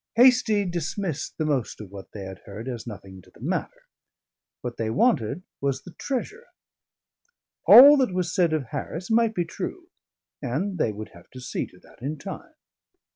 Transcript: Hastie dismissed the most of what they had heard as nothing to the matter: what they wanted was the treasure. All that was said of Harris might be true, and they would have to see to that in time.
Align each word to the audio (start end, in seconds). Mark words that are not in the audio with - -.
Hastie 0.15 0.65
dismissed 0.65 1.37
the 1.37 1.45
most 1.45 1.79
of 1.79 1.91
what 1.91 2.11
they 2.11 2.23
had 2.23 2.39
heard 2.47 2.67
as 2.67 2.87
nothing 2.87 3.21
to 3.21 3.29
the 3.29 3.39
matter: 3.39 3.83
what 4.61 4.77
they 4.77 4.89
wanted 4.89 5.43
was 5.61 5.83
the 5.83 5.91
treasure. 5.93 6.47
All 7.67 7.97
that 7.97 8.11
was 8.11 8.33
said 8.33 8.51
of 8.51 8.63
Harris 8.71 9.11
might 9.11 9.35
be 9.35 9.45
true, 9.45 9.89
and 10.41 10.79
they 10.79 10.91
would 10.91 11.09
have 11.09 11.29
to 11.33 11.39
see 11.39 11.67
to 11.67 11.77
that 11.81 12.01
in 12.01 12.17
time. 12.17 12.55